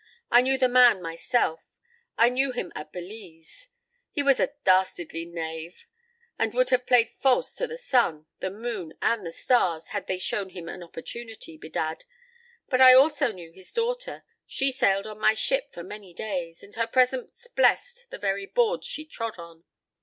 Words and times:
I 0.31 0.41
knew 0.41 0.57
the 0.57 0.67
man 0.67 0.99
myself; 0.99 1.61
I 2.17 2.29
knew 2.29 2.51
him 2.53 2.71
at 2.73 2.91
Belize. 2.91 3.67
He 4.09 4.23
was 4.23 4.39
a 4.39 4.55
dastardly 4.63 5.25
knave, 5.25 5.85
and 6.39 6.55
would 6.55 6.71
have 6.71 6.87
played 6.87 7.11
false 7.11 7.53
to 7.57 7.67
the 7.67 7.77
sun, 7.77 8.25
the 8.39 8.49
moon, 8.49 8.93
and 8.99 9.23
the 9.23 9.31
stars 9.31 9.89
had 9.89 10.07
they 10.07 10.17
shown 10.17 10.49
him 10.49 10.67
an 10.67 10.81
opportunity, 10.81 11.55
bedad. 11.55 12.05
But 12.67 12.81
I 12.81 12.95
also 12.95 13.31
knew 13.31 13.51
his 13.51 13.73
daughter; 13.73 14.23
she 14.47 14.71
sailed 14.71 15.05
on 15.05 15.19
my 15.19 15.35
ship 15.35 15.71
for 15.71 15.83
many 15.83 16.15
days, 16.15 16.63
and 16.63 16.73
her 16.73 16.87
presence 16.87 17.45
blessed 17.49 18.09
the 18.09 18.17
very 18.17 18.47
boards 18.47 18.87
she 18.87 19.05
trod 19.05 19.37
on. 19.37 19.65